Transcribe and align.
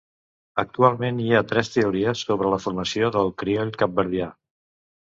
Actualment 0.63 1.19
hi 1.25 1.29
ha 1.35 1.43
tres 1.51 1.69
teories 1.75 2.25
sobre 2.31 2.55
la 2.55 2.61
formació 2.65 3.13
del 3.19 3.35
crioll 3.45 3.77
capverdià. 3.85 4.37